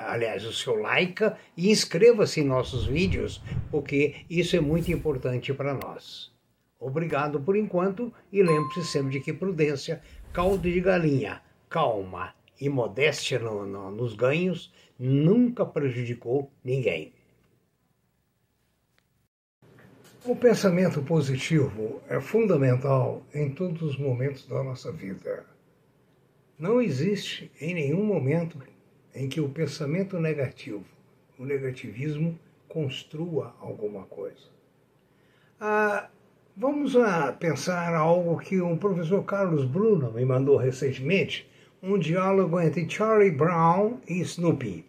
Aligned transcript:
aliás, 0.06 0.44
o 0.44 0.52
seu 0.52 0.76
like 0.76 1.32
e 1.56 1.70
inscreva-se 1.70 2.40
em 2.40 2.44
nossos 2.44 2.86
vídeos, 2.86 3.42
porque 3.70 4.24
isso 4.28 4.56
é 4.56 4.60
muito 4.60 4.90
importante 4.92 5.52
para 5.52 5.74
nós. 5.74 6.32
Obrigado 6.78 7.40
por 7.40 7.56
enquanto 7.56 8.12
e 8.32 8.42
lembre-se 8.42 8.84
sempre 8.84 9.12
de 9.12 9.20
que 9.20 9.32
prudência, 9.32 10.00
caldo 10.32 10.70
de 10.70 10.80
galinha, 10.80 11.42
calma 11.68 12.34
e 12.60 12.68
modéstia 12.68 13.38
no, 13.38 13.66
no, 13.66 13.90
nos 13.90 14.14
ganhos 14.14 14.72
nunca 14.98 15.64
prejudicou 15.66 16.50
ninguém. 16.62 17.12
O 20.24 20.36
pensamento 20.36 21.02
positivo 21.02 22.02
é 22.06 22.20
fundamental 22.20 23.22
em 23.32 23.50
todos 23.50 23.80
os 23.82 23.98
momentos 23.98 24.46
da 24.46 24.62
nossa 24.62 24.92
vida. 24.92 25.46
Não 26.58 26.80
existe 26.80 27.50
em 27.58 27.72
nenhum 27.72 28.04
momento 28.04 28.58
em 29.14 29.28
que 29.28 29.40
o 29.40 29.48
pensamento 29.48 30.18
negativo, 30.18 30.84
o 31.38 31.44
negativismo, 31.44 32.38
construa 32.68 33.54
alguma 33.60 34.04
coisa. 34.04 34.48
Ah, 35.60 36.08
vamos 36.56 36.96
a 36.96 37.32
pensar 37.32 37.94
algo 37.94 38.38
que 38.38 38.60
o 38.60 38.76
professor 38.76 39.24
Carlos 39.24 39.64
Bruno 39.64 40.12
me 40.12 40.24
mandou 40.24 40.56
recentemente, 40.56 41.48
um 41.82 41.98
diálogo 41.98 42.60
entre 42.60 42.88
Charlie 42.88 43.30
Brown 43.30 43.98
e 44.06 44.20
Snoopy. 44.20 44.84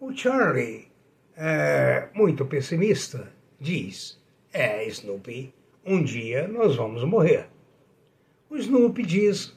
O 0.00 0.12
Charlie, 0.14 0.88
é, 1.36 2.08
muito 2.12 2.44
pessimista, 2.44 3.32
diz: 3.58 4.20
É, 4.52 4.86
Snoopy, 4.88 5.54
um 5.84 6.02
dia 6.02 6.48
nós 6.48 6.76
vamos 6.76 7.04
morrer. 7.04 7.46
O 8.50 8.56
Snoopy 8.56 9.02
diz: 9.04 9.56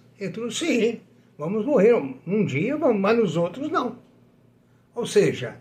Sim, 0.51 1.01
Vamos 1.39 1.65
morrer 1.65 1.95
um 1.95 2.43
dia, 2.43 2.77
mas 2.77 3.17
nos 3.17 3.37
outros 3.37 3.71
não. 3.71 3.97
Ou 4.93 5.05
seja, 5.05 5.55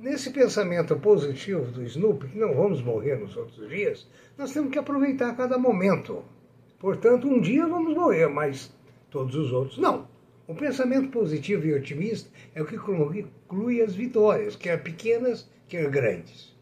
nesse 0.00 0.30
pensamento 0.30 0.96
positivo 0.96 1.70
do 1.70 1.84
Snoopy, 1.84 2.28
que 2.28 2.38
não 2.38 2.54
vamos 2.54 2.80
morrer 2.80 3.16
nos 3.16 3.36
outros 3.36 3.68
dias, 3.68 4.08
nós 4.38 4.50
temos 4.50 4.72
que 4.72 4.78
aproveitar 4.78 5.36
cada 5.36 5.58
momento. 5.58 6.24
Portanto, 6.78 7.28
um 7.28 7.38
dia 7.38 7.66
vamos 7.66 7.94
morrer, 7.94 8.28
mas 8.28 8.74
todos 9.10 9.34
os 9.34 9.52
outros 9.52 9.76
não. 9.76 10.08
O 10.48 10.54
pensamento 10.54 11.10
positivo 11.10 11.66
e 11.66 11.74
otimista 11.74 12.30
é 12.54 12.62
o 12.62 12.64
que 12.64 12.76
inclui 12.76 13.82
as 13.82 13.94
vitórias, 13.94 14.56
quer 14.56 14.82
pequenas, 14.82 15.46
quer 15.68 15.90
grandes. 15.90 16.56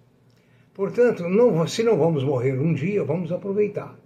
Portanto, 0.75 1.29
não, 1.29 1.65
se 1.69 1.85
não 1.85 1.97
vamos 1.97 2.25
morrer 2.25 2.59
um 2.59 2.75
dia, 2.75 3.05
vamos 3.05 3.31
aproveitar. 3.31 4.00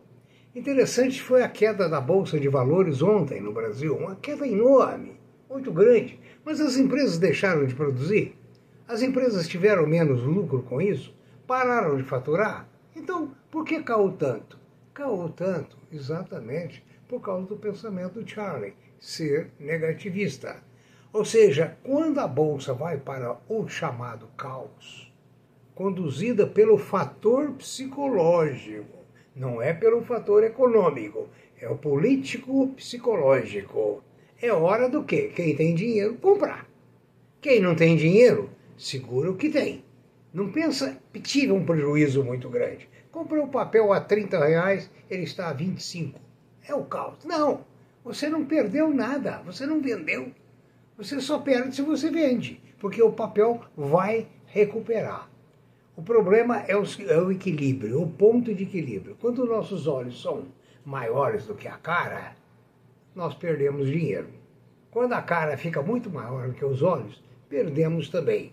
Interessante 0.55 1.21
foi 1.21 1.43
a 1.43 1.49
queda 1.49 1.89
da 1.89 2.01
Bolsa 2.01 2.39
de 2.39 2.49
Valores 2.49 3.03
ontem 3.03 3.41
no 3.41 3.53
Brasil, 3.53 3.97
uma 3.97 4.15
queda 4.15 4.47
enorme, 4.47 5.19
muito 5.51 5.73
grande. 5.73 6.21
Mas 6.45 6.61
as 6.61 6.77
empresas 6.77 7.19
deixaram 7.19 7.67
de 7.67 7.75
produzir? 7.75 8.39
As 8.87 9.03
empresas 9.03 9.49
tiveram 9.49 9.85
menos 9.85 10.23
lucro 10.23 10.63
com 10.63 10.81
isso? 10.81 11.13
Pararam 11.45 11.97
de 11.97 12.05
faturar? 12.05 12.69
Então, 12.95 13.35
por 13.51 13.65
que 13.65 13.83
caiu 13.83 14.13
tanto? 14.13 14.57
Caiu 14.93 15.29
tanto 15.35 15.77
exatamente 15.93 16.87
por 17.09 17.21
causa 17.21 17.49
do 17.49 17.57
pensamento 17.57 18.21
do 18.21 18.31
Charlie, 18.31 18.75
ser 19.01 19.51
negativista. 19.59 20.59
Ou 21.13 21.25
seja, 21.25 21.77
quando 21.83 22.21
a 22.21 22.29
bolsa 22.29 22.73
vai 22.73 22.97
para 22.97 23.41
o 23.49 23.67
chamado 23.67 24.29
caos, 24.37 25.13
conduzida 25.75 26.47
pelo 26.47 26.79
fator 26.79 27.51
psicológico, 27.55 29.04
não 29.35 29.61
é 29.61 29.73
pelo 29.73 30.05
fator 30.05 30.45
econômico, 30.45 31.29
é 31.61 31.69
o 31.69 31.77
político 31.77 32.69
psicológico. 32.69 34.03
É 34.41 34.53
hora 34.53 34.89
do 34.89 35.03
quê? 35.03 35.33
Quem 35.35 35.57
tem 35.57 35.75
dinheiro, 35.75 36.15
comprar. 36.15 36.69
Quem 37.41 37.61
não 37.61 37.75
tem 37.75 37.97
dinheiro, 37.97 38.51
segura 38.77 39.31
o 39.31 39.37
que 39.37 39.51
tem. 39.51 39.85
Não 40.33 40.51
pensa, 40.51 40.99
tive 41.23 41.53
um 41.53 41.65
prejuízo 41.65 42.25
muito 42.25 42.49
grande. 42.49 42.89
Comprei 43.11 43.41
o 43.41 43.49
papel 43.49 43.93
a 43.93 44.01
30 44.01 44.45
reais, 44.45 44.91
ele 45.09 45.23
está 45.23 45.49
a 45.49 45.53
25. 45.53 46.19
É 46.69 46.75
o 46.75 46.85
caos. 46.85 47.25
Não, 47.25 47.65
você 48.05 48.29
não 48.29 48.45
perdeu 48.45 48.93
nada, 48.93 49.43
você 49.45 49.67
não 49.67 49.81
vendeu. 49.81 50.33
Você 50.97 51.21
só 51.21 51.39
perde 51.39 51.75
se 51.75 51.83
você 51.83 52.11
vende, 52.11 52.61
porque 52.79 53.03
o 53.03 53.13
papel 53.13 53.61
vai 53.77 54.29
recuperar. 54.47 55.31
O 55.97 56.03
problema 56.03 56.65
é 56.67 56.77
o, 56.77 56.83
é 57.09 57.19
o 57.21 57.31
equilíbrio, 57.31 58.03
o 58.03 58.11
ponto 58.11 58.53
de 58.53 58.65
equilíbrio. 58.65 59.17
Quando 59.21 59.47
nossos 59.47 59.87
olhos 59.87 60.21
são 60.21 60.47
maiores 60.85 61.47
do 61.47 61.55
que 61.55 61.69
a 61.69 61.77
cara, 61.77 62.37
nós 63.15 63.33
perdemos 63.35 63.87
dinheiro. 63.87 64.27
Quando 64.91 65.13
a 65.13 65.23
cara 65.23 65.57
fica 65.57 65.81
muito 65.81 66.11
maior 66.11 66.49
do 66.49 66.55
que 66.55 66.65
os 66.65 66.83
olhos, 66.83 67.23
perdemos 67.49 68.09
também. 68.09 68.53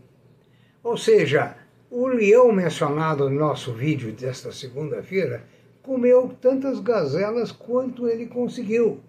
Ou 0.84 0.96
seja, 0.96 1.58
o 1.90 2.06
leão 2.08 2.52
mencionado 2.52 3.28
no 3.28 3.40
nosso 3.40 3.74
vídeo 3.74 4.12
desta 4.12 4.52
segunda-feira 4.52 5.44
comeu 5.82 6.36
tantas 6.40 6.80
gazelas 6.80 7.52
quanto 7.52 8.08
ele 8.08 8.28
conseguiu. 8.28 9.00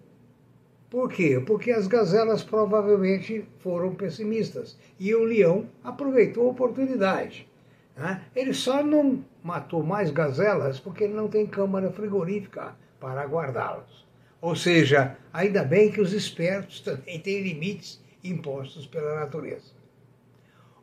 Por 0.88 1.10
quê? 1.10 1.38
Porque 1.46 1.70
as 1.70 1.86
gazelas 1.86 2.42
provavelmente 2.42 3.44
foram 3.58 3.94
pessimistas 3.94 4.78
e 4.98 5.14
o 5.14 5.22
leão 5.22 5.66
aproveitou 5.84 6.46
a 6.48 6.50
oportunidade. 6.52 7.51
Né? 7.96 8.22
Ele 8.34 8.54
só 8.54 8.82
não 8.82 9.24
matou 9.42 9.82
mais 9.82 10.10
gazelas 10.10 10.80
porque 10.80 11.04
ele 11.04 11.14
não 11.14 11.28
tem 11.28 11.46
câmara 11.46 11.90
frigorífica 11.90 12.74
para 12.98 13.24
guardá-las. 13.24 14.06
Ou 14.40 14.56
seja, 14.56 15.16
ainda 15.32 15.62
bem 15.64 15.90
que 15.90 16.00
os 16.00 16.12
espertos 16.12 16.80
também 16.80 17.20
têm 17.20 17.42
limites 17.42 18.02
impostos 18.24 18.86
pela 18.86 19.20
natureza. 19.20 19.72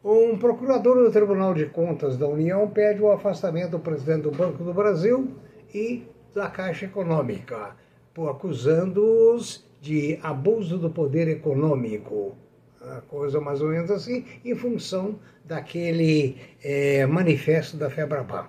Um 0.03 0.37
procurador 0.37 0.95
do 0.95 1.11
Tribunal 1.11 1.53
de 1.53 1.65
Contas 1.65 2.17
da 2.17 2.27
União 2.27 2.69
pede 2.69 3.01
o 3.01 3.11
afastamento 3.11 3.71
do 3.71 3.79
presidente 3.79 4.23
do 4.23 4.31
Banco 4.31 4.63
do 4.63 4.73
Brasil 4.73 5.35
e 5.73 6.07
da 6.33 6.49
Caixa 6.49 6.85
Econômica, 6.85 7.75
acusando-os 8.29 9.65
de 9.81 10.19
abuso 10.21 10.77
do 10.77 10.89
poder 10.89 11.27
econômico 11.27 12.35
coisa 13.07 13.39
mais 13.39 13.61
ou 13.61 13.69
menos 13.69 13.91
assim, 13.91 14.25
em 14.43 14.55
função 14.55 15.19
daquele 15.43 16.37
é, 16.63 17.05
manifesto 17.05 17.77
da 17.77 17.89
Febraban. 17.89 18.47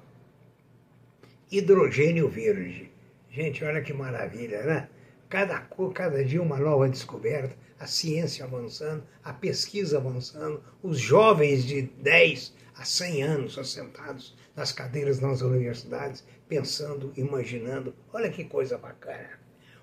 Hidrogênio 1.50 2.28
verde. 2.28 2.90
Gente, 3.30 3.64
olha 3.64 3.82
que 3.82 3.92
maravilha, 3.92 4.62
né? 4.62 4.88
Cada, 5.28 5.60
cada 5.94 6.24
dia 6.24 6.42
uma 6.42 6.58
nova 6.58 6.88
descoberta, 6.88 7.56
a 7.78 7.86
ciência 7.86 8.44
avançando, 8.44 9.04
a 9.24 9.32
pesquisa 9.32 9.98
avançando, 9.98 10.62
os 10.82 10.98
jovens 10.98 11.64
de 11.64 11.82
10 11.82 12.54
a 12.76 12.84
100 12.84 13.22
anos 13.22 13.58
assentados 13.58 14.36
nas 14.56 14.72
cadeiras 14.72 15.20
nas 15.20 15.40
universidades, 15.40 16.24
pensando, 16.48 17.12
imaginando. 17.16 17.94
Olha 18.12 18.30
que 18.30 18.44
coisa 18.44 18.76
bacana. 18.76 19.38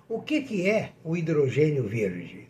O 0.08 0.20
que, 0.20 0.42
que 0.42 0.68
é 0.68 0.92
o 1.02 1.16
hidrogênio 1.16 1.88
verde? 1.88 2.48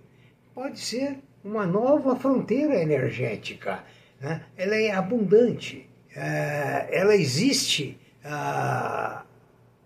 Pode 0.55 0.79
ser 0.81 1.19
uma 1.45 1.67
nova 1.67 2.17
fronteira 2.17 2.81
energética. 2.81 3.85
né? 4.21 4.43
ela 4.57 4.75
é 4.75 4.91
abundante, 4.91 5.89
é, 6.15 6.89
ela 6.91 7.15
existe 7.15 7.99
ah, 8.25 9.25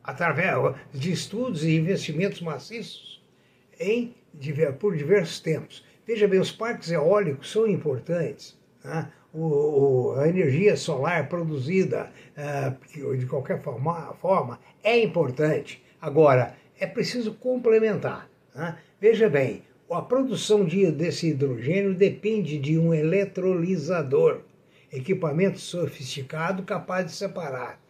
através 0.02 0.74
de 0.92 1.12
estudos 1.12 1.64
e 1.64 1.76
investimentos 1.76 2.40
maciços 2.40 3.22
em, 3.78 4.14
por 4.78 4.96
diversos 4.96 5.40
tempos. 5.40 5.84
Veja 6.06 6.26
bem, 6.26 6.40
os 6.40 6.50
parques 6.50 6.90
eólicos 6.90 7.50
são 7.50 7.66
importantes. 7.66 8.56
Né? 8.84 9.08
O, 9.32 10.14
a 10.18 10.28
energia 10.28 10.76
solar 10.76 11.28
produzida 11.28 12.10
uh, 12.36 13.16
de 13.16 13.24
qualquer 13.26 13.62
forma, 13.62 14.12
forma, 14.14 14.58
é 14.82 15.02
importante. 15.02 15.82
Agora, 16.00 16.54
é 16.78 16.86
preciso 16.86 17.32
complementar. 17.34 18.28
Né? 18.54 18.76
Veja 19.00 19.28
bem, 19.30 19.62
a 19.94 20.02
produção 20.02 20.64
de, 20.64 20.90
desse 20.90 21.28
hidrogênio 21.28 21.94
depende 21.94 22.58
de 22.58 22.78
um 22.78 22.94
eletrolisador, 22.94 24.40
equipamento 24.92 25.58
sofisticado 25.58 26.62
capaz 26.62 27.06
de 27.06 27.12
separar 27.12 27.80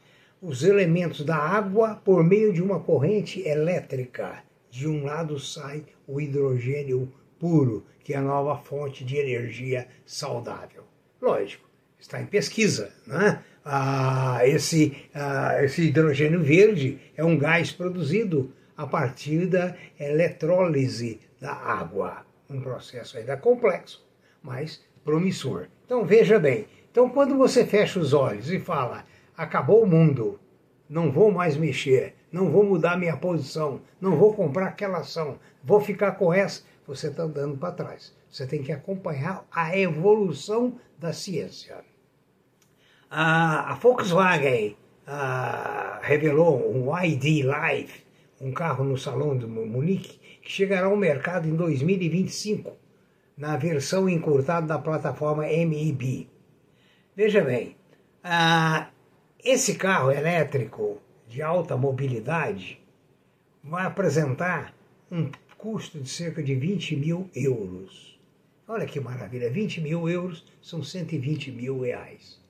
os 0.41 0.65
elementos 0.65 1.25
da 1.25 1.37
água 1.37 1.95
por 2.05 2.25
meio 2.25 2.53
de 2.53 2.61
uma 2.61 2.81
corrente 2.81 3.41
elétrica. 3.47 4.43
De 4.69 4.89
um 4.89 5.05
lado 5.05 5.39
sai 5.39 5.85
o 6.07 6.21
hidrogênio 6.21 7.13
puro, 7.39 7.87
que 8.03 8.13
é 8.13 8.17
a 8.17 8.23
nova 8.23 8.57
fonte 8.57 9.05
de 9.05 9.17
energia 9.17 9.87
saudável. 10.05 10.83
Lógico, 11.21 11.69
está 12.01 12.21
em 12.21 12.27
pesquisa. 12.27 12.93
Né? 13.07 13.41
Ah, 13.65 14.41
esse, 14.45 14.97
ah, 15.15 15.63
esse 15.63 15.83
hidrogênio 15.83 16.43
verde 16.43 16.99
é 17.17 17.25
um 17.25 17.39
gás 17.39 17.71
produzido 17.71 18.51
a 18.77 18.87
partir 18.87 19.47
da 19.47 19.77
eletrólise 20.01 21.21
da 21.43 21.53
água. 21.53 22.25
Um 22.49 22.61
processo 22.61 23.19
ainda 23.19 23.37
complexo, 23.37 24.07
mas 24.41 24.81
promissor. 25.05 25.67
Então 25.85 26.05
veja 26.05 26.39
bem, 26.39 26.69
então 26.91 27.11
quando 27.11 27.37
você 27.37 27.67
fecha 27.67 27.99
os 27.99 28.13
olhos 28.13 28.49
e 28.49 28.61
fala, 28.61 29.05
acabou 29.37 29.83
o 29.83 29.87
mundo, 29.87 30.39
não 30.89 31.11
vou 31.11 31.33
mais 31.33 31.57
mexer, 31.57 32.15
não 32.31 32.49
vou 32.49 32.63
mudar 32.63 32.97
minha 32.97 33.17
posição, 33.17 33.81
não 34.01 34.17
vou 34.17 34.33
comprar 34.35 34.69
aquela 34.69 34.99
ação, 34.99 35.41
vou 35.65 35.81
ficar 35.81 36.13
com 36.13 36.33
essa, 36.33 36.63
você 36.87 37.09
está 37.09 37.25
andando 37.25 37.59
para 37.59 37.73
trás. 37.73 38.15
Você 38.31 38.47
tem 38.47 38.63
que 38.63 38.73
acompanhar 38.73 39.45
a 39.51 39.77
evolução 39.77 40.79
da 40.97 41.13
ciência. 41.13 41.85
A, 43.11 43.75
Volkswagen 43.75 44.77
a, 45.07 45.99
revelou 46.03 46.73
um 46.73 46.97
ID 47.05 47.45
Live, 47.45 48.05
um 48.43 48.51
carro 48.51 48.85
no 48.85 48.99
salão 48.99 49.39
de 49.39 49.47
Munique, 49.47 50.19
que 50.43 50.51
chegará 50.51 50.89
ao 50.89 50.97
mercado 50.97 51.49
em 51.49 51.55
2025, 51.55 52.77
na 53.37 53.57
versão 53.57 54.09
encurtada 54.09 54.67
da 54.67 54.79
plataforma 54.79 55.47
MIB. 55.47 56.29
Veja 57.15 57.41
bem, 57.43 57.77
esse 59.43 59.77
carro 59.77 60.11
elétrico 60.11 61.01
de 61.29 61.41
alta 61.41 61.77
mobilidade 61.77 62.83
vai 63.63 63.87
apresentar 63.87 64.75
um 65.11 65.31
custo 65.57 66.01
de 66.01 66.09
cerca 66.09 66.43
de 66.43 66.57
20 66.57 66.97
mil 66.97 67.31
euros. 67.37 68.21
Olha 68.67 68.87
que 68.87 68.99
maravilha, 68.99 69.49
20 69.51 69.81
mil 69.81 70.09
euros 70.09 70.45
são 70.61 70.83
120 70.83 71.53
mil 71.53 71.81
reais. 71.81 72.41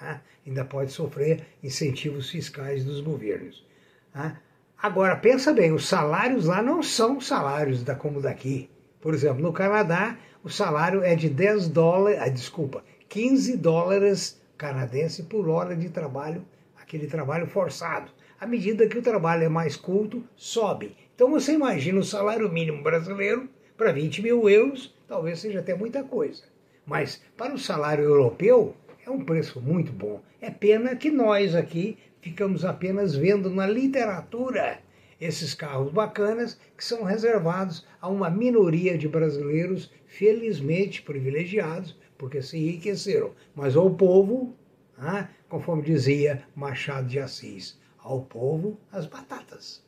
Ah, 0.00 0.20
ainda 0.46 0.64
pode 0.64 0.92
sofrer 0.92 1.44
incentivos 1.62 2.30
fiscais 2.30 2.84
dos 2.84 3.00
governos. 3.00 3.66
Ah, 4.14 4.36
agora, 4.82 5.16
pensa 5.16 5.52
bem, 5.52 5.72
os 5.72 5.86
salários 5.86 6.46
lá 6.46 6.62
não 6.62 6.82
são 6.82 7.20
salários 7.20 7.82
da 7.82 7.94
como 7.94 8.20
daqui. 8.20 8.70
Por 9.00 9.14
exemplo, 9.14 9.42
no 9.42 9.52
Canadá, 9.52 10.18
o 10.42 10.48
salário 10.48 11.02
é 11.02 11.14
de 11.14 11.28
10 11.28 11.68
dólares, 11.68 12.20
ah, 12.20 12.28
desculpa, 12.28 12.84
15 13.08 13.56
dólares 13.56 14.40
canadense 14.56 15.22
por 15.22 15.48
hora 15.48 15.74
de 15.74 15.88
trabalho, 15.88 16.44
aquele 16.80 17.06
trabalho 17.06 17.46
forçado. 17.46 18.10
À 18.38 18.46
medida 18.46 18.86
que 18.86 18.98
o 18.98 19.02
trabalho 19.02 19.44
é 19.44 19.48
mais 19.48 19.76
culto, 19.76 20.22
sobe. 20.36 20.96
Então 21.14 21.30
você 21.30 21.52
imagina 21.52 21.98
o 21.98 22.04
salário 22.04 22.50
mínimo 22.50 22.82
brasileiro 22.82 23.48
para 23.76 23.92
20 23.92 24.22
mil 24.22 24.48
euros, 24.48 24.94
talvez 25.06 25.40
seja 25.40 25.60
até 25.60 25.74
muita 25.74 26.02
coisa. 26.02 26.42
Mas 26.86 27.22
para 27.36 27.54
o 27.54 27.58
salário 27.58 28.04
europeu 28.04 28.74
é 29.06 29.10
um 29.10 29.24
preço 29.24 29.60
muito 29.60 29.92
bom. 29.92 30.20
É 30.40 30.50
pena 30.50 30.96
que 30.96 31.10
nós 31.10 31.54
aqui 31.54 31.98
ficamos 32.20 32.64
apenas 32.64 33.14
vendo 33.14 33.50
na 33.50 33.66
literatura 33.66 34.80
esses 35.20 35.54
carros 35.54 35.92
bacanas 35.92 36.58
que 36.76 36.84
são 36.84 37.04
reservados 37.04 37.86
a 38.00 38.08
uma 38.08 38.30
minoria 38.30 38.96
de 38.96 39.06
brasileiros 39.06 39.92
felizmente 40.06 41.02
privilegiados, 41.02 41.96
porque 42.16 42.40
se 42.40 42.58
enriqueceram. 42.58 43.32
Mas 43.54 43.76
ao 43.76 43.90
povo, 43.90 44.54
ah, 44.98 45.28
conforme 45.48 45.82
dizia 45.82 46.42
Machado 46.54 47.06
de 47.06 47.18
Assis, 47.18 47.78
ao 47.98 48.22
povo 48.22 48.78
as 48.90 49.06
batatas. 49.06 49.84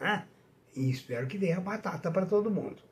Ah, 0.00 0.24
e 0.74 0.90
espero 0.90 1.28
que 1.28 1.38
dê 1.38 1.52
a 1.52 1.60
batata 1.60 2.10
para 2.10 2.26
todo 2.26 2.50
mundo. 2.50 2.82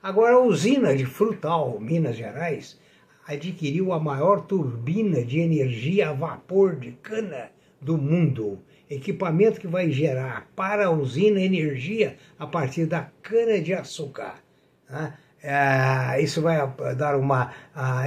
Agora, 0.00 0.34
a 0.34 0.40
usina 0.40 0.94
de 0.94 1.04
Frutal, 1.04 1.80
Minas 1.80 2.16
Gerais, 2.16 2.78
adquiriu 3.26 3.92
a 3.92 3.98
maior 3.98 4.42
turbina 4.42 5.24
de 5.24 5.40
energia 5.40 6.10
a 6.10 6.12
vapor 6.12 6.76
de 6.76 6.92
cana 6.92 7.50
do 7.84 7.98
mundo. 7.98 8.58
Equipamento 8.88 9.60
que 9.60 9.66
vai 9.66 9.90
gerar 9.90 10.50
para 10.56 10.86
a 10.86 10.90
usina 10.90 11.40
energia 11.40 12.16
a 12.38 12.46
partir 12.46 12.86
da 12.86 13.10
cana-de-açúcar. 13.22 14.36
Né? 14.88 15.14
É, 15.42 16.22
isso 16.22 16.40
vai 16.40 16.56
dar 16.96 17.16
uma 17.16 17.52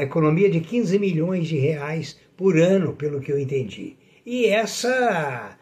economia 0.02 0.50
de 0.50 0.60
15 0.60 0.98
milhões 0.98 1.48
de 1.48 1.58
reais 1.58 2.20
por 2.36 2.58
ano, 2.58 2.94
pelo 2.94 3.22
que 3.22 3.32
eu 3.32 3.40
entendi. 3.40 3.96
E 4.26 4.48
essa 4.48 5.56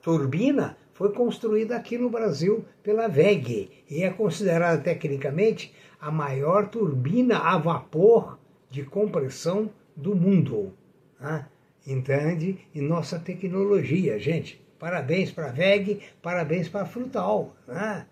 turbina 0.00 0.76
foi 0.94 1.12
construída 1.12 1.76
aqui 1.76 1.98
no 1.98 2.10
Brasil 2.10 2.64
pela 2.82 3.06
VEG 3.06 3.70
e 3.88 4.02
é 4.02 4.10
considerada 4.10 4.82
tecnicamente 4.82 5.72
a 6.00 6.10
maior 6.10 6.68
turbina 6.68 7.38
a 7.38 7.58
vapor 7.58 8.38
de 8.70 8.82
compressão 8.84 9.70
do 9.94 10.16
mundo. 10.16 10.72
Né? 11.20 11.46
Entende? 11.86 12.58
E 12.74 12.80
nossa 12.80 13.18
tecnologia, 13.18 14.18
gente. 14.18 14.60
Parabéns 14.78 15.32
para 15.32 15.48
a 15.48 15.52
VEG, 15.52 16.00
parabéns 16.22 16.68
para 16.68 16.82
a 16.82 16.86
Frutal. 16.86 17.56
Né? 17.66 18.06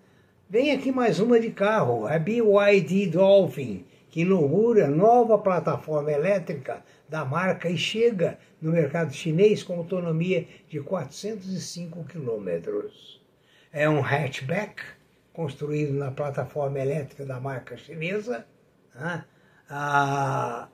Vem 0.49 0.73
aqui 0.73 0.91
mais 0.91 1.21
uma 1.21 1.39
de 1.39 1.51
carro, 1.51 2.06
a 2.06 2.19
BYD 2.19 3.06
Dolphin, 3.08 3.85
que 4.11 4.23
inaugura 4.23 4.89
nova 4.89 5.39
plataforma 5.39 6.11
elétrica 6.11 6.82
da 7.08 7.25
marca 7.25 7.69
e 7.69 7.77
chega 7.77 8.39
no 8.61 8.73
mercado 8.73 9.13
chinês 9.13 9.63
com 9.63 9.75
autonomia 9.75 10.46
de 10.69 10.81
405 10.81 12.05
quilômetros. 12.05 13.20
É 13.73 13.89
um 13.89 14.03
hatchback 14.03 14.82
construído 15.32 15.93
na 15.93 16.11
plataforma 16.11 16.81
elétrica 16.81 17.25
da 17.25 17.39
marca 17.39 17.77
chinesa 17.77 18.46
né? 18.94 19.25
ah, 19.69 20.69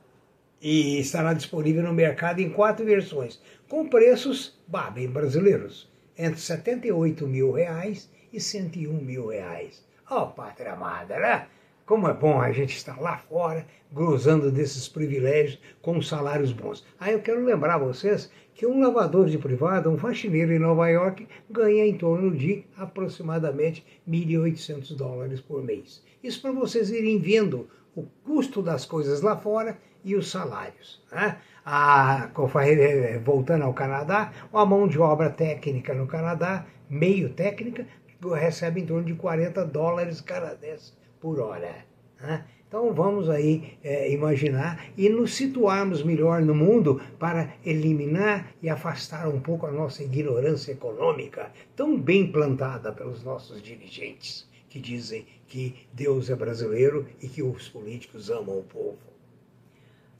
e 0.62 1.00
estará 1.00 1.32
disponível 1.32 1.82
no 1.82 1.92
mercado 1.92 2.40
em 2.40 2.48
quatro 2.48 2.86
versões, 2.86 3.42
com 3.68 3.88
preços 3.88 4.56
bah, 4.68 4.90
bem 4.90 5.08
brasileiros, 5.08 5.90
entre 6.16 6.40
78 6.40 7.26
mil 7.26 7.50
reais 7.50 8.08
e 8.32 8.40
101 8.40 8.92
mil 8.92 9.26
reais. 9.26 9.84
Ó, 10.08 10.22
oh, 10.22 10.26
pátria 10.28 10.74
amada, 10.74 11.18
né? 11.18 11.48
Como 11.84 12.06
é 12.06 12.14
bom 12.14 12.40
a 12.40 12.52
gente 12.52 12.76
estar 12.76 13.00
lá 13.00 13.18
fora, 13.18 13.66
gozando 13.92 14.52
desses 14.52 14.88
privilégios 14.88 15.58
com 15.82 16.00
salários 16.00 16.52
bons. 16.52 16.86
Aí 17.00 17.12
eu 17.12 17.20
quero 17.20 17.44
lembrar 17.44 17.78
vocês 17.78 18.30
que 18.54 18.64
um 18.64 18.80
lavador 18.80 19.28
de 19.28 19.38
privada, 19.38 19.90
um 19.90 19.98
faxineiro 19.98 20.52
em 20.52 20.58
Nova 20.60 20.88
York, 20.88 21.26
ganha 21.50 21.84
em 21.84 21.96
torno 21.96 22.30
de 22.30 22.64
aproximadamente 22.76 23.84
1.800 24.08 24.94
dólares 24.94 25.40
por 25.40 25.62
mês. 25.62 26.04
Isso 26.22 26.40
para 26.40 26.52
vocês 26.52 26.90
irem 26.90 27.18
vendo 27.18 27.68
o 27.96 28.04
custo 28.24 28.62
das 28.62 28.84
coisas 28.84 29.20
lá 29.20 29.36
fora 29.36 29.76
e 30.04 30.16
os 30.16 30.30
salários. 30.30 31.02
Né? 31.10 31.38
A, 31.64 32.28
eh, 32.66 33.18
voltando 33.18 33.64
ao 33.64 33.72
Canadá, 33.72 34.32
a 34.52 34.64
mão 34.64 34.88
de 34.88 34.98
obra 34.98 35.30
técnica 35.30 35.94
no 35.94 36.06
Canadá, 36.06 36.66
meio 36.88 37.30
técnica, 37.30 37.86
recebe 38.30 38.80
em 38.80 38.86
torno 38.86 39.04
de 39.04 39.14
40 39.14 39.64
dólares 39.64 40.20
canadenses 40.20 40.96
por 41.20 41.40
hora. 41.40 41.84
Né? 42.20 42.44
Então 42.72 42.94
vamos 42.94 43.28
aí 43.28 43.76
é, 43.84 44.10
imaginar 44.10 44.86
e 44.96 45.06
nos 45.08 45.34
situarmos 45.34 46.02
melhor 46.02 46.40
no 46.40 46.54
mundo 46.54 47.02
para 47.18 47.52
eliminar 47.62 48.50
e 48.62 48.70
afastar 48.70 49.28
um 49.28 49.38
pouco 49.38 49.66
a 49.66 49.70
nossa 49.70 50.02
ignorância 50.02 50.72
econômica, 50.72 51.52
tão 51.76 52.00
bem 52.00 52.32
plantada 52.32 52.90
pelos 52.90 53.22
nossos 53.22 53.60
dirigentes, 53.60 54.48
que 54.70 54.80
dizem 54.80 55.26
que 55.46 55.86
Deus 55.92 56.30
é 56.30 56.34
brasileiro 56.34 57.06
e 57.20 57.28
que 57.28 57.42
os 57.42 57.68
políticos 57.68 58.30
amam 58.30 58.60
o 58.60 58.62
povo. 58.62 59.11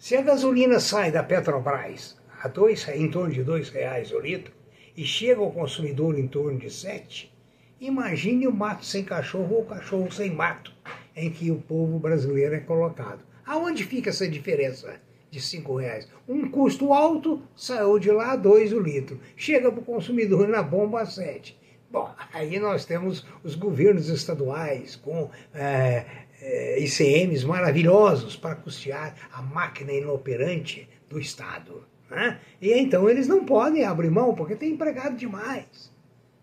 Se 0.02 0.16
a 0.16 0.20
gasolina 0.20 0.80
sai 0.80 1.12
da 1.12 1.22
Petrobras 1.22 2.16
a 2.42 2.48
dois, 2.48 2.88
em 2.88 3.08
torno 3.08 3.32
de 3.32 3.44
dois 3.44 3.68
reais 3.68 4.10
o 4.10 4.18
litro 4.18 4.52
e 4.96 5.04
chega 5.04 5.40
ao 5.40 5.52
consumidor 5.52 6.18
em 6.18 6.26
torno 6.26 6.58
de 6.58 6.68
sete, 6.70 7.32
Imagine 7.80 8.48
o 8.48 8.52
mato 8.52 8.84
sem 8.84 9.04
cachorro 9.04 9.54
ou 9.54 9.62
o 9.62 9.64
cachorro 9.64 10.10
sem 10.10 10.34
mato, 10.34 10.72
em 11.14 11.30
que 11.30 11.52
o 11.52 11.60
povo 11.60 12.00
brasileiro 12.00 12.56
é 12.56 12.58
colocado. 12.58 13.20
Aonde 13.46 13.84
fica 13.84 14.10
essa 14.10 14.26
diferença? 14.26 15.00
de 15.30 15.40
cinco 15.40 15.76
reais. 15.76 16.08
Um 16.28 16.50
custo 16.50 16.92
alto, 16.92 17.40
saiu 17.54 17.96
de 17.98 18.10
lá 18.10 18.34
dois 18.34 18.72
o 18.72 18.80
litro. 18.80 19.20
Chega 19.36 19.70
para 19.70 19.80
o 19.80 19.84
consumidor 19.84 20.48
na 20.48 20.64
bomba 20.64 21.00
a 21.00 21.06
sete. 21.06 21.56
Bom, 21.92 22.10
aí 22.34 22.58
nós 22.58 22.84
temos 22.86 23.24
os 23.44 23.54
governos 23.54 24.08
estaduais 24.08 24.96
com 24.96 25.30
é, 25.54 26.04
é, 26.42 26.80
ICMs 26.80 27.46
maravilhosos 27.46 28.36
para 28.36 28.56
custear 28.56 29.14
a 29.32 29.40
máquina 29.40 29.92
inoperante 29.92 30.88
do 31.08 31.20
Estado. 31.20 31.84
Né? 32.10 32.40
E 32.60 32.72
então 32.72 33.08
eles 33.08 33.28
não 33.28 33.44
podem 33.44 33.84
abrir 33.84 34.10
mão, 34.10 34.34
porque 34.34 34.56
tem 34.56 34.72
empregado 34.72 35.16
demais. 35.16 35.92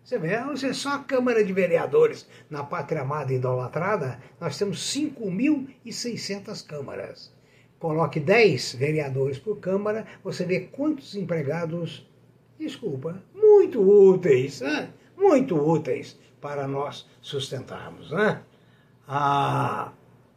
Você 0.02 0.18
vê, 0.18 0.40
você 0.42 0.72
só 0.72 0.94
a 0.94 1.04
Câmara 1.04 1.44
de 1.44 1.52
Vereadores 1.52 2.26
na 2.48 2.64
Pátria 2.64 3.02
Amada 3.02 3.32
Idolatrada, 3.32 4.18
nós 4.40 4.58
temos 4.58 4.78
5.600 4.92 6.66
câmaras. 6.66 7.32
Coloque 7.78 8.18
10 8.18 8.74
vereadores 8.74 9.38
por 9.38 9.58
Câmara, 9.58 10.06
você 10.24 10.44
vê 10.44 10.60
quantos 10.60 11.14
empregados, 11.14 12.10
desculpa, 12.58 13.22
muito 13.34 13.80
úteis, 13.80 14.60
né? 14.60 14.90
muito 15.16 15.56
úteis 15.56 16.18
para 16.40 16.66
nós 16.66 17.06
sustentarmos. 17.20 18.10
Né? 18.10 18.42
Ah, 19.12 19.90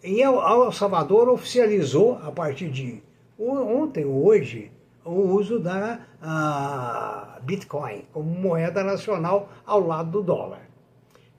em 0.03 0.21
El 0.21 0.71
Salvador 0.71 1.29
oficializou, 1.29 2.17
a 2.23 2.31
partir 2.31 2.71
de 2.71 3.03
ontem 3.37 4.03
ou 4.03 4.25
hoje, 4.25 4.71
o 5.05 5.11
uso 5.11 5.59
da 5.59 5.99
Bitcoin 7.43 8.03
como 8.11 8.31
moeda 8.31 8.83
nacional 8.83 9.47
ao 9.63 9.79
lado 9.85 10.09
do 10.09 10.23
dólar. 10.23 10.67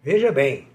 Veja 0.01 0.31
bem, 0.31 0.69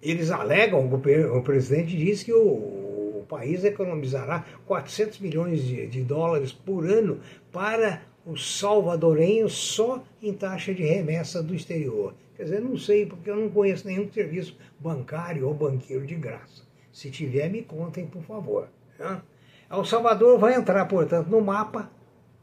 eles 0.00 0.30
alegam, 0.30 0.86
o, 0.86 1.42
presidente 1.42 1.94
diz 1.94 2.22
que 2.22 2.32
o, 2.32 2.40
o 2.40 3.26
país 3.28 3.64
economizará 3.64 4.46
400 4.66 5.18
milhões 5.18 5.62
de, 5.62 5.86
de 5.88 6.02
dólares 6.02 6.52
por 6.52 6.86
ano 6.86 7.20
para 7.52 8.00
os 8.24 8.58
salvadorenhos 8.58 9.52
só 9.52 10.02
em 10.22 10.32
taxa 10.32 10.72
de 10.72 10.84
remessa 10.84 11.42
do 11.42 11.54
exterior. 11.54 12.14
Quer 12.36 12.44
dizer, 12.44 12.60
não 12.60 12.76
sei, 12.76 13.06
porque 13.06 13.30
eu 13.30 13.36
não 13.36 13.48
conheço 13.48 13.86
nenhum 13.86 14.10
serviço 14.12 14.56
bancário 14.78 15.46
ou 15.46 15.54
banqueiro 15.54 16.06
de 16.06 16.14
graça. 16.14 16.62
Se 16.92 17.10
tiver, 17.10 17.48
me 17.48 17.62
contem, 17.62 18.06
por 18.06 18.22
favor. 18.22 18.68
Né? 18.98 19.22
El 19.70 19.84
Salvador 19.84 20.38
vai 20.38 20.54
entrar, 20.54 20.84
portanto, 20.86 21.28
no 21.28 21.40
mapa, 21.40 21.90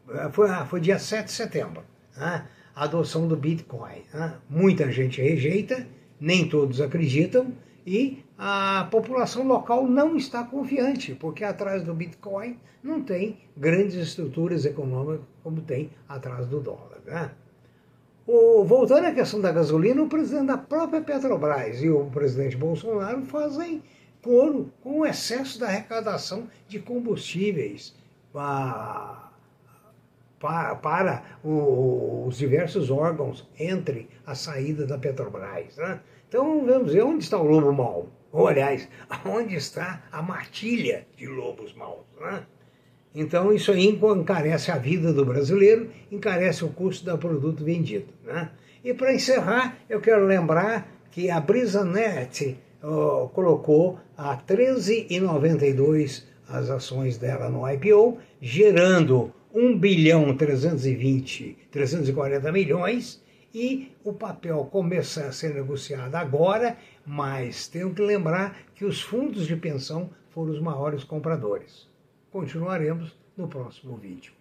eh, 0.09 0.29
foi, 0.31 0.49
ah, 0.49 0.65
foi 0.65 0.79
dia 0.79 0.97
7 0.97 1.25
de 1.25 1.31
setembro, 1.31 1.83
a 2.17 2.45
adoção 2.75 3.27
do 3.27 3.35
Bitcoin. 3.35 4.03
Muita 4.49 4.91
gente 4.91 5.21
rejeita, 5.21 5.87
nem 6.19 6.47
todos 6.47 6.81
acreditam, 6.81 7.53
e 7.85 8.23
a 8.37 8.87
população 8.91 9.47
local 9.47 9.87
não 9.87 10.15
está 10.15 10.43
confiante, 10.43 11.15
porque 11.15 11.43
atrás 11.43 11.83
do 11.83 11.93
Bitcoin 11.93 12.59
não 12.83 13.01
tem 13.01 13.39
grandes 13.55 13.95
estruturas 13.95 14.65
econômicas 14.65 15.25
como 15.43 15.61
tem 15.61 15.91
atrás 16.07 16.47
do 16.47 16.59
dólar. 16.59 16.99
Né? 17.05 17.31
O, 18.27 18.63
voltando 18.63 19.07
à 19.07 19.11
questão 19.11 19.41
da 19.41 19.51
gasolina, 19.51 20.01
o 20.01 20.07
presidente 20.07 20.45
da 20.45 20.57
própria 20.57 21.01
Petrobras 21.01 21.81
e 21.81 21.89
o 21.89 22.05
presidente 22.05 22.55
Bolsonaro 22.55 23.25
fazem 23.25 23.81
coro 24.21 24.71
com 24.81 24.99
o 24.99 25.05
excesso 25.05 25.59
da 25.59 25.65
arrecadação 25.65 26.47
de 26.67 26.79
combustíveis 26.79 27.95
para, 28.31 29.31
para, 30.39 30.75
para 30.75 31.23
os 31.43 32.37
diversos 32.37 32.91
órgãos 32.91 33.49
entre 33.59 34.07
a 34.25 34.35
saída 34.35 34.85
da 34.85 34.99
Petrobras. 34.99 35.75
Né? 35.77 35.99
Então 36.29 36.63
vamos 36.63 36.93
ver 36.93 37.03
onde 37.03 37.23
está 37.23 37.39
o 37.39 37.47
lobo 37.47 37.73
mau. 37.73 38.07
Ou, 38.31 38.47
aliás, 38.47 38.87
onde 39.25 39.55
está 39.55 40.03
a 40.11 40.21
matilha 40.21 41.07
de 41.17 41.25
lobos 41.25 41.73
maus. 41.73 42.05
Né? 42.19 42.45
Então 43.13 43.51
isso 43.51 43.71
aí 43.71 43.87
encarece 43.87 44.71
a 44.71 44.77
vida 44.77 45.11
do 45.11 45.25
brasileiro, 45.25 45.89
encarece 46.11 46.63
o 46.63 46.69
custo 46.69 47.05
do 47.05 47.17
produto 47.17 47.63
vendido. 47.63 48.07
Né? 48.23 48.49
E 48.83 48.93
para 48.93 49.13
encerrar, 49.13 49.77
eu 49.89 49.99
quero 49.99 50.25
lembrar 50.25 50.89
que 51.11 51.29
a 51.29 51.39
BrisaNet 51.39 52.57
uh, 52.81 53.27
colocou 53.29 53.99
a 54.17 54.37
13,92 54.37 56.23
as 56.47 56.69
ações 56.69 57.17
dela 57.17 57.49
no 57.49 57.69
IPO, 57.69 58.17
gerando 58.41 59.33
1 59.53 59.77
bilhão 59.77 60.35
320, 60.35 61.57
340 61.71 62.51
milhões, 62.51 63.21
e 63.53 63.91
o 64.03 64.13
papel 64.13 64.67
começa 64.71 65.25
a 65.25 65.31
ser 65.31 65.53
negociado 65.53 66.15
agora, 66.15 66.77
mas 67.05 67.67
tenho 67.67 67.93
que 67.93 68.01
lembrar 68.01 68.57
que 68.73 68.85
os 68.85 69.01
fundos 69.01 69.45
de 69.45 69.55
pensão 69.57 70.09
foram 70.29 70.53
os 70.53 70.61
maiores 70.61 71.03
compradores. 71.03 71.90
Continuaremos 72.31 73.17
no 73.35 73.49
próximo 73.49 73.97
vídeo. 73.97 74.31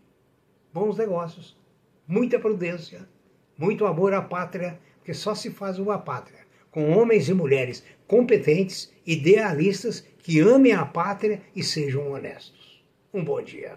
Bons 0.73 0.97
negócios, 0.97 1.57
muita 2.07 2.39
prudência, 2.39 3.09
muito 3.59 3.85
amor 3.85 4.15
à 4.15 4.23
pátria, 4.23 4.79
porque 4.97 5.13
só 5.13 5.35
se 5.35 5.51
faz 5.51 5.77
uma 5.77 5.99
pátria 5.99 6.47
com 6.71 6.93
homens 6.93 7.29
e 7.29 7.35
mulheres 7.35 7.85
competentes, 8.07 8.93
idealistas, 9.05 10.07
que 10.19 10.39
amem 10.39 10.73
a 10.73 10.85
pátria 10.85 11.43
e 11.55 11.65
sejam 11.65 12.13
honestos. 12.13 12.85
Um 13.13 13.25
bom 13.25 13.43
dia. 13.43 13.77